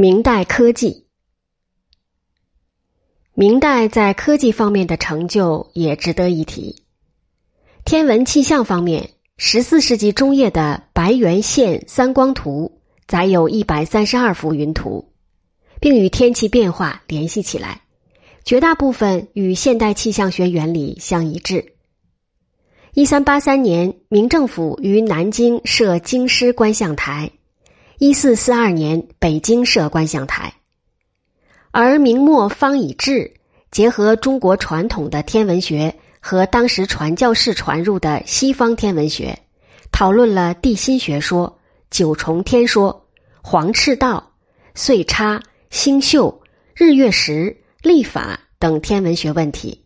[0.00, 1.06] 明代科技，
[3.34, 6.84] 明代在科技方面的成就也值得一提。
[7.84, 15.10] 天文气象方面，十四世纪中叶的白圆线三光图载有一百三十二幅云图，
[15.80, 17.80] 并与天气变化联系起来，
[18.44, 21.72] 绝大部分与现代气象学原理相一致。
[22.94, 27.32] 一三八三年，明政府于南京设京师观象台。
[28.00, 30.54] 一四四二年，北京设观象台，
[31.72, 33.34] 而明末方以智
[33.72, 39.40] 结合中国传统的天文学和当时传教士传入的西方天文学，
[39.90, 41.58] 讨论了地心学说、
[41.90, 43.08] 九重天说、
[43.42, 44.30] 黄赤道、
[44.76, 46.42] 岁差、星宿、
[46.76, 49.82] 日月食、历法等天文学问题。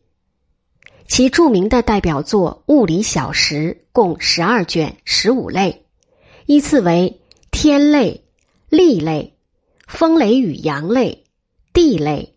[1.09, 5.87] 其著名的代表作《物理小时》共十二卷，十五类，
[6.45, 7.21] 依次为。
[7.53, 8.25] 天类、
[8.71, 9.35] 地类、
[9.87, 11.23] 风雷雨阳类、
[11.73, 12.35] 地类、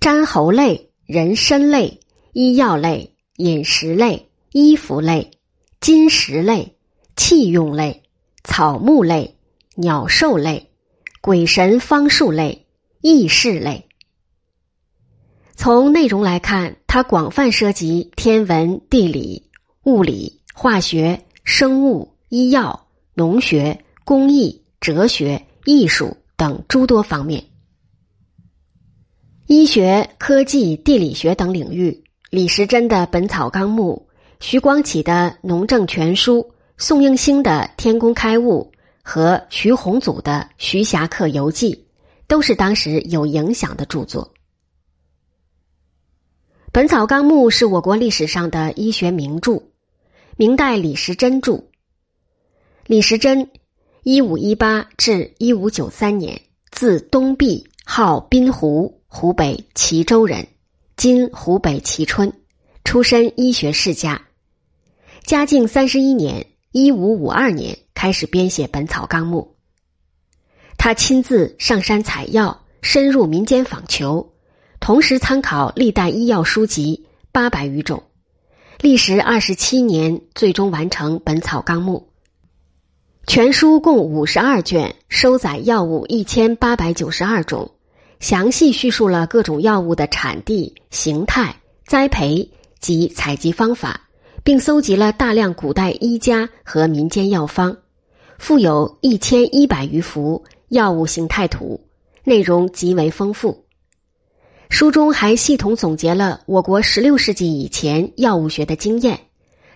[0.00, 2.00] 粘猴类、人参类、
[2.32, 5.30] 医药类、饮食类、衣服类、
[5.80, 6.76] 金石类、
[7.14, 8.02] 器用类、
[8.42, 9.36] 草木类、
[9.76, 10.70] 鸟兽类、
[11.20, 12.66] 鬼神方术类、
[13.02, 13.86] 异事类。
[15.54, 19.50] 从内容来看，它广泛涉及天文、地理、
[19.84, 23.84] 物理、化学、生物、医药、农学。
[24.10, 27.44] 工艺、哲学、艺术等诸多方面，
[29.46, 34.08] 医学、科技、地理学等领域，李时珍的《本草纲目》、
[34.40, 35.12] 徐光启的
[35.46, 36.38] 《农政全书》、
[36.76, 41.72] 宋应星的《天工开物》和徐宏祖的《徐霞客游记》，
[42.26, 44.24] 都是当时有影响的著作。
[46.72, 49.62] 《本草纲目》是我国历史上的医学名著，
[50.36, 51.62] 明代李时珍著。
[52.88, 53.48] 李时珍。
[54.02, 60.46] 一五一八至一五九三年，字东壁，号滨湖，湖北蕲州人，
[60.96, 62.32] 今湖北蕲春，
[62.82, 64.22] 出身医学世家。
[65.22, 69.54] 嘉靖三十一年（一五五二年）开始编写《本草纲目》。
[70.78, 74.32] 他亲自上山采药，深入民间访求，
[74.80, 78.02] 同时参考历代医药书籍八百余种，
[78.80, 82.06] 历时二十七年，最终完成《本草纲目》。
[83.32, 87.70] 全书共五十二卷，收载药物一千八百九十二种，
[88.18, 91.54] 详细叙述了各种药物的产地、形态、
[91.86, 94.00] 栽培及采集方法，
[94.42, 97.76] 并搜集了大量古代医家和民间药方，
[98.36, 101.80] 附有一千一百余幅药物形态图，
[102.24, 103.64] 内容极为丰富。
[104.70, 109.20] 书中还系统总结了我国十六世纪以前药物学的经验。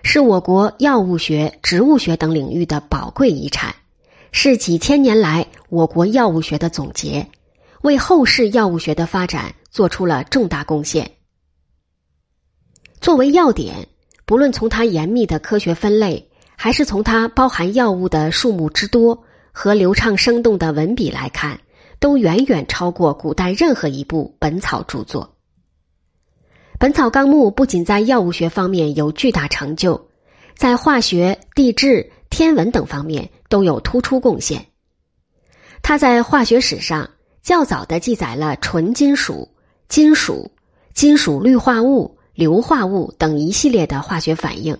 [0.07, 3.75] 是我国药物学、植物学等领域的宝贵遗产，
[4.33, 7.27] 是几千年来我国药物学的总结，
[7.81, 11.13] 为后世药物学的发展做出了重大贡献。
[13.01, 13.89] 作为要点，
[14.27, 21.59] 不论从它严密的科学分类，还是从它包含药物的数目之多和流畅生动的文笔来看，
[21.99, 25.25] 都远远超过古代任何一部本草著作。
[26.79, 30.09] 《本草纲目》不仅在药物学方面有巨大成就，
[30.57, 34.67] 在化学、地质、天文等方面都有突出贡献。
[35.83, 37.11] 它在化学史上
[37.43, 39.49] 较早的记载了纯金属、
[39.89, 40.51] 金属、
[40.95, 44.77] 金属氯化物、硫化物等一系列的化学反应，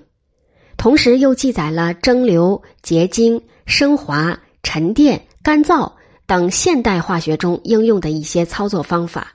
[0.77, 5.93] 同时又记载了蒸馏、结晶、升华、沉淀、干燥
[6.27, 9.35] 等现代化学中应用的一些操作方法。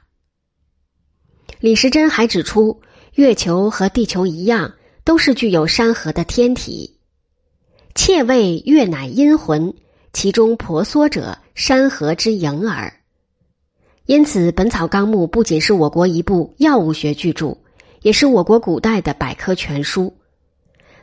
[1.59, 2.79] 李时珍还指出，
[3.15, 6.95] 月球和地球一样，都是具有山河的天体。
[7.93, 9.73] 妾谓月乃阴魂，
[10.13, 12.93] 其中婆娑者，山河之影耳。
[14.05, 17.57] 因此，《本草纲目》不仅是我国一部药物学巨著，
[18.03, 20.15] 也是我国古代的百科全书。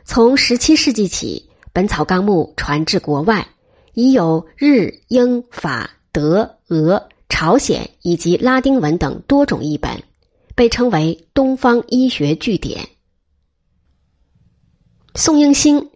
[0.05, 3.47] 从十七世纪起，《本草纲目》传至国外，
[3.93, 10.01] 已有日、英、法、德、俄、朝鲜以及拉丁文等多种译本。
[10.57, 12.89] 被称为东方医学据典。
[15.13, 15.91] 宋应星，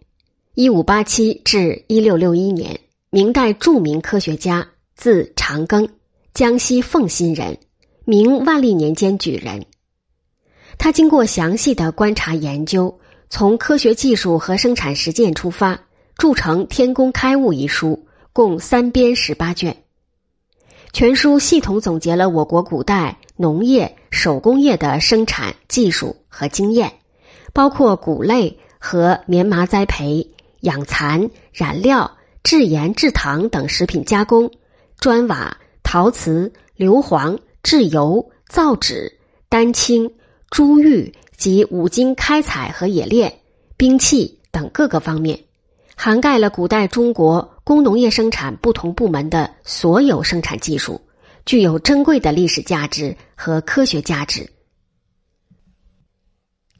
[0.54, 2.78] 一五八七至一六六一年，
[3.10, 5.88] 明代著名科学家，字长庚，
[6.32, 7.58] 江西奉新人，
[8.04, 9.66] 明万历年间举人。
[10.78, 13.00] 他经过详细的观察研究，
[13.30, 15.88] 从科学技术和生产实践出发，
[16.18, 19.76] 著成《天工开物》一书，共三编十八卷。
[20.92, 26.92] 全书系统总结了我国古代农业、手工业的生产技术和经验，
[27.52, 30.30] 包括谷类和棉麻栽培、
[30.60, 34.52] 养蚕、染料、制盐制糖等食品加工、
[35.00, 39.18] 砖瓦、陶瓷、硫磺、制油、造纸、
[39.48, 40.12] 丹青、
[40.48, 43.40] 珠玉及五金开采和冶炼、
[43.76, 45.40] 兵器等各个方面，
[45.96, 51.00] 涵盖了古代中国工农业生产不同部门的所有生产技术，
[51.44, 54.50] 具有珍贵的历史价值和科学价值。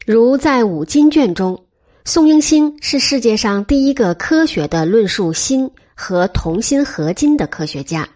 [0.07, 1.67] 如在五金卷中，
[2.05, 8.11] 宋英星是世界上第一个科学的论述锌和铜锌合金的科学家。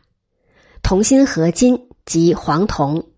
[0.81, 3.08] 铜锌合金即黄铜，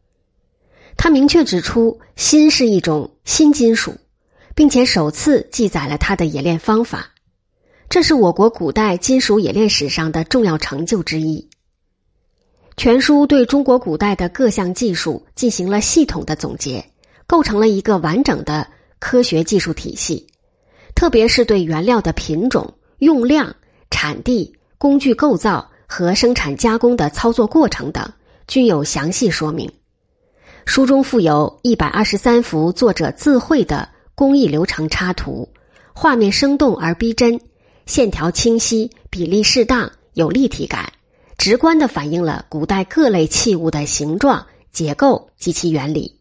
[0.97, 3.99] 他明确指出锌是一种新金属，
[4.55, 7.11] 并且首次记载了它的冶炼方法。
[7.91, 11.48] 这是我国古代金属冶炼史上的重要成就之一。
[12.79, 16.85] 全书对中国古代的各项技术进行了系统的总结。
[17.27, 18.69] 构成了一个完整的
[19.01, 20.29] 科学技术体系，
[20.95, 23.57] 特别是对原料的品种、用量、
[23.91, 28.13] 产地、工具构造和生产加工的操作过程等，
[28.47, 29.73] 均有详细说明。
[30.65, 35.49] 书中附有一百二十三幅作者自绘的工艺流程插图，
[35.93, 37.41] 画面生动而逼真，
[37.87, 40.93] 线条清晰，比例适当，有立体感，
[41.39, 46.17] 直观的反映了古代各类器物的形状、结构及其原理。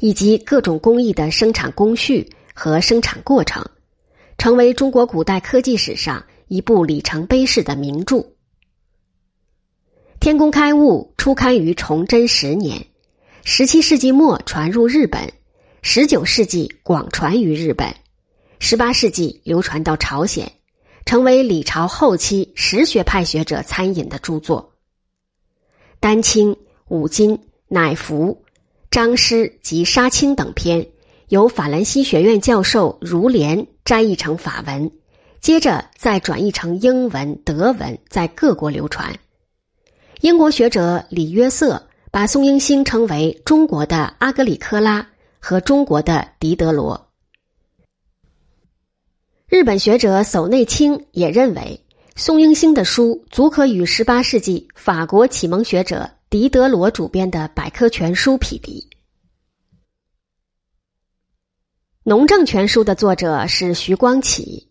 [0.00, 3.68] 以及各种工艺的生产工序和生产过程，
[4.36, 8.18] 成为中国古代科技史上一部里程碑式的名著。
[10.20, 12.86] 《天工开物》初刊于崇祯十年，
[13.42, 15.32] 十七世纪末传入日本，
[15.82, 17.92] 十九世纪广传于日本，
[18.60, 20.52] 十八世纪流传到朝鲜，
[21.08, 24.74] 成为李朝后期实学派学者参引的著作。
[26.00, 26.54] 丹青、
[26.86, 28.44] 五金、乃服。
[28.90, 30.88] 张诗及杀青等篇，
[31.28, 34.90] 由法兰西学院教授如莲摘译成法文，
[35.40, 39.18] 接着再转译成英文、德文，在各国流传。
[40.20, 45.08] 英国学者李约瑟把宋英星称为中国的阿格里科拉
[45.38, 47.07] 和中国的狄德罗。
[49.48, 51.82] 日本学者叟内清也认为，
[52.16, 56.10] 宋英星的书足可与十八世纪法国启蒙学者。
[56.28, 58.90] 狄德罗主编的百科全书匹敌，
[62.02, 64.68] 《农政全书》的作者是徐光启。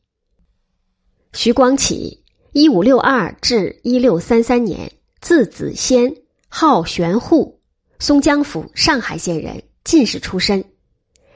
[1.34, 7.60] 徐光启，一五六二至一六三三年，字子先，号玄户，
[7.98, 10.66] 松江府上海县人，进士出身，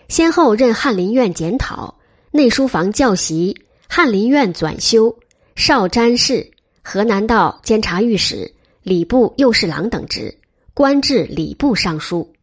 [0.07, 1.99] 先后任翰林院检讨、
[2.31, 5.17] 内书房教习、翰林院纂修、
[5.55, 6.51] 少詹事、
[6.81, 8.53] 河南道监察御史。
[8.83, 10.39] 礼部右侍郎等职，
[10.73, 12.33] 官至礼部尚书。《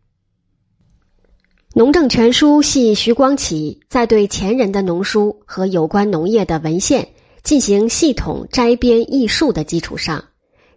[1.74, 7.08] 农政全书》系徐光启在对前人的农书和有关农业的文献
[7.42, 10.26] 进行系统摘编译述的基础上，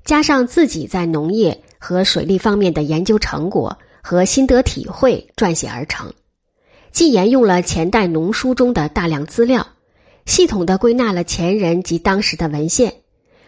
[0.04, 6.12] 加上自己在农业和水利方面的研究成果和心得体会撰写而成。
[6.92, 9.68] 既沿用了前代农书中的大量资料，
[10.26, 12.94] 系统的归纳了前人及当时的文献。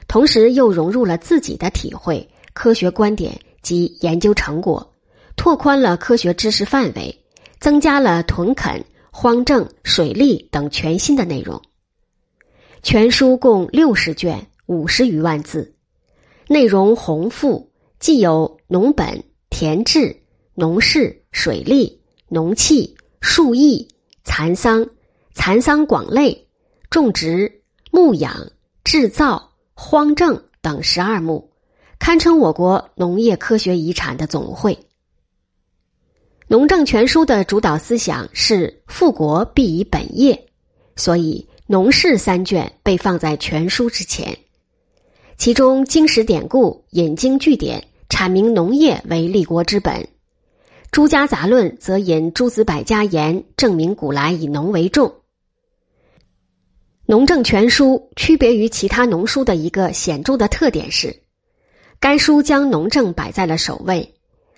[0.07, 4.94] 同时又融入了自己的体会、科学观点及研究成果，
[5.36, 7.24] 拓宽了科学知识范围，
[7.60, 11.62] 增加了屯垦、荒政、水利等全新的内容。
[12.81, 15.74] 全书共六十卷，五十余万字，
[16.48, 20.18] 内容宏富，既有农本、田制、
[20.54, 23.87] 农事、水利、农器、树艺、
[24.25, 24.85] 蚕桑、
[25.33, 26.45] 蚕桑广类、
[26.89, 28.51] 种植、牧养、
[28.83, 29.49] 制造。
[29.75, 31.49] 荒政等十二目，
[31.97, 34.73] 堪称我国农业科学遗产的总会。
[36.47, 40.47] 《农政全书》的主导思想是富国必以本业，
[40.95, 44.37] 所以《农事》三卷被放在全书之前。
[45.37, 49.95] 其中经史典故、引经据典，阐明农业为立国之本；
[50.94, 55.07] 《诸家杂论》则引诸子百家言，证明古来以农为重。
[57.07, 61.23] 《农政全书》区别于其他农书的一个显著的特点是，
[62.00, 64.14] 该书将农政摆在了首位，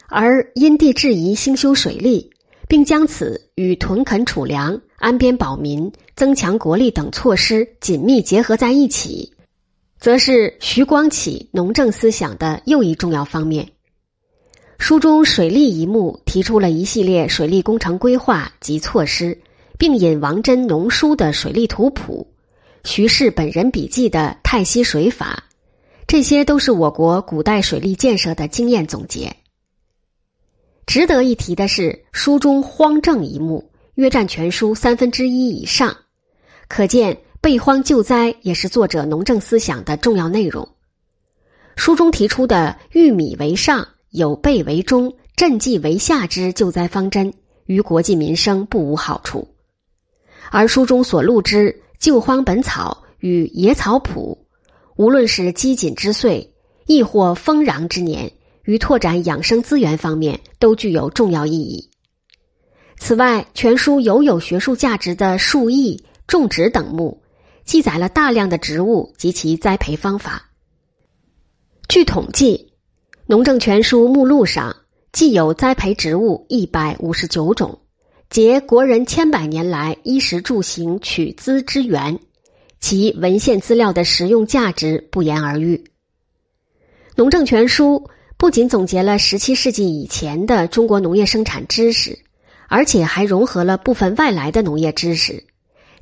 [0.09, 2.31] 而因地制宜兴修水利，
[2.67, 9.31] 并将此与屯垦储粮、安边保民、增强国力等措施紧密结合在一起，
[10.01, 13.69] 则是徐光启农政思想的又一重要方面。
[14.77, 19.39] 书中水利一目提出了一系列水利工程规划及措施，
[19.77, 22.27] 并引王真农书的水利图谱。
[22.83, 25.45] 徐氏本人笔记的太溪水法，
[26.05, 29.35] 这些都是我国古代水利建设的经验总结。
[30.85, 35.97] 值得一提的是，书中荒政一目约占全书三分之一以上，
[36.67, 40.67] 可见备荒救灾也是作者农政思想的重要内容。
[41.75, 47.33] 书中提出的“玉米为上，有备为中，赈济为下”之救灾方针，
[47.65, 49.49] 于国计民生不无好处。
[50.49, 54.47] 而书中所录之《救荒本草》与《野草谱》，
[54.95, 56.53] 无论是饥馑之岁，
[56.85, 58.31] 亦或丰壤之年，
[58.63, 61.89] 于拓展养生资源方面都具有重要意义。
[62.97, 67.21] 此外，全书犹有学术价值的树艺、种植等目，
[67.65, 70.49] 记载了大量的植物及其栽培方法。
[71.89, 72.71] 据统计，
[73.27, 74.75] 《农政全书》目录上
[75.11, 77.79] 既有栽培植物一百五十九种。
[78.29, 82.19] 结国人千百年来衣食住行取资之源，
[82.79, 85.75] 其文献资料的实用价值不言而喻。
[87.15, 88.03] 《农政全书》
[88.37, 92.19] 不仅总结了十七世纪以前的中国农业生产知识，
[92.67, 95.43] 而且还融合了部分外来的农业知识，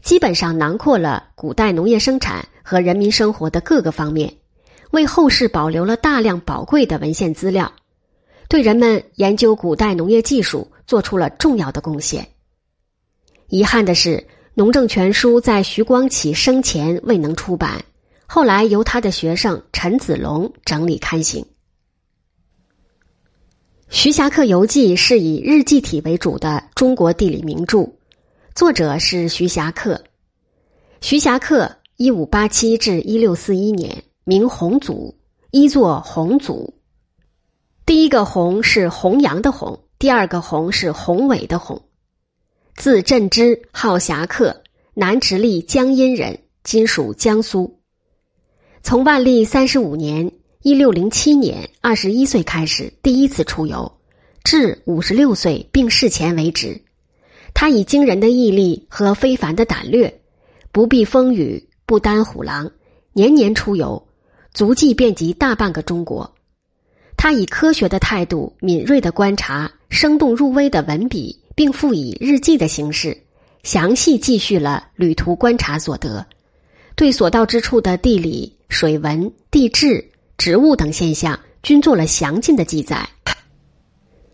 [0.02, 4.34] 基本上囊括了古代农业生产和人民生活的各个方面，
[4.94, 7.74] 为后世保留了大量宝贵的文献资料。
[8.48, 12.28] 对人们研究古代农业技术做出了重要的贡献。
[13.48, 14.18] 遗憾的是，
[14.54, 17.84] 《农政全书》在徐光启生前未能出版，
[18.28, 21.44] 后来由他的学生陈子龙整理刊行。
[23.90, 27.94] 《徐霞客游记》是以日记体为主的中国地理名著，
[28.54, 30.04] 作者是徐霞客。
[31.02, 35.18] 徐霞客（一五八七至一六四一年），名洪祖，
[35.52, 36.76] 一作洪祖。
[37.86, 41.82] 第一个“洪”是弘扬的“弘”，第二个“洪”是宏伟的“宏”。
[42.78, 44.64] 字振之，号侠客，
[44.94, 47.82] 南直隶江阴人，今属江苏。
[48.82, 50.32] 从万历三十五年
[50.64, 54.00] （一六零七年）二十一岁开始，第一次出游，
[54.46, 56.82] 至五十六岁病逝前为止。
[57.54, 60.22] 他以惊人的毅力和非凡的胆略，
[60.72, 62.72] 不避风雨，不担虎狼，
[63.12, 64.08] 年年出游，
[64.54, 66.34] 足迹遍及大半个中国。
[67.18, 73.18] 他以科学的态度、敏锐的观察、生动入微的文笔，并附以日记的形式，
[73.64, 76.26] 详细记叙了旅途观察所得，
[76.96, 83.08] 对所到之处的地理、水文、地质、植物等现象均做了详尽的记载，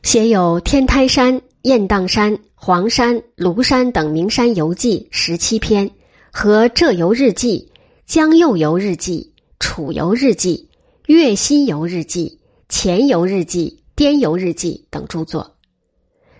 [0.01, 5.91] 写有《天台山》《雁荡山》《黄山》《庐山》等名山游记十七篇，
[6.31, 7.69] 和《浙游日记》
[8.05, 9.28] 《江右游日记》
[9.59, 10.69] 《楚游日记》
[11.13, 12.29] 《粤西游日记》。
[12.69, 15.55] 《前游日记》《滇游日记》等著作，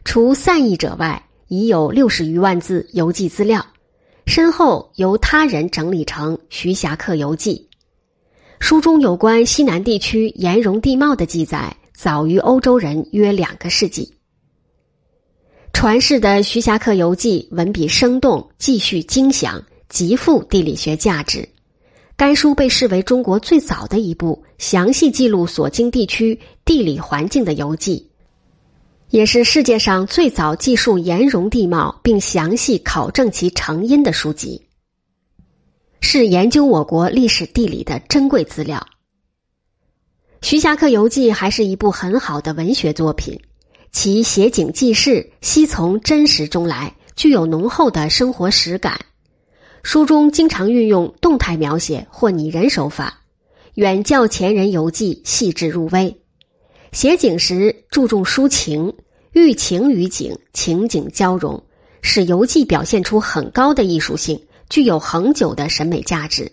[0.06, 3.66] 除散佚者外，已有六十余万字游记资料，
[4.26, 7.68] 身后由他人整理成《徐霞客游记》。
[8.60, 14.14] 书中有关西南地区岩溶地貌的记载，早于欧洲人约两个世纪。
[15.74, 21.50] 传世的《徐霞客游记》文笔生动，记叙精详，极富地理学价值。
[22.20, 28.10] 该书被视为中国最早的一部详细记录所经地区地理环境的游记，
[29.10, 34.68] 也是世界上最早记述岩溶地貌并详细考证其成因的书籍，
[36.02, 38.86] 是研究我国历史地理的珍贵资料。
[40.46, 43.40] 《徐霞客游记》还是一部很好的文学作品，
[43.94, 49.06] 其写景记事，悉从真实中来，具有浓厚的生活实感。
[49.84, 53.22] 书中经常运用动态描写或拟人手法，
[53.76, 56.18] 远较前人游记细致入微。
[56.92, 58.96] 写景时注重抒情，
[59.32, 61.64] 寓情于景，情景交融，
[62.02, 66.52] 使游记表现出很高的艺术性，具有恒久的审美价值。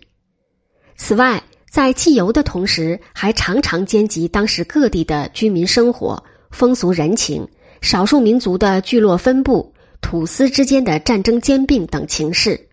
[0.97, 7.49] 此外，在记游的同时，还常常兼及当时各地的居民生活、风俗人情、
[7.83, 12.66] 少数民族的聚落分布、土司之间的战争兼并等情势。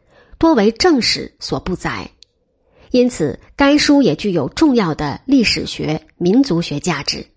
[0.44, 2.12] 多为正史所不载，
[2.92, 7.28] 因此该书也具有重要的历史学、民族学价值。